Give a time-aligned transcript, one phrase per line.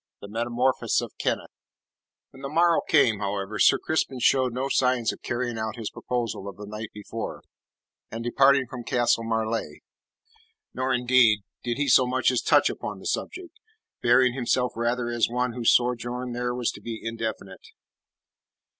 [0.19, 1.51] THE METAMORPHOSIS OF KENNETH
[2.31, 6.47] When the morrow came, however, Sir Crispin showed no signs of carrying out his proposal
[6.47, 7.43] of the night before,
[8.09, 9.81] and departing from Castle Marleigh.
[10.73, 13.53] Nor, indeed, did he so much as touch upon the subject,
[14.01, 17.67] bearing himself rather as one whose sojourn there was to be indefinite.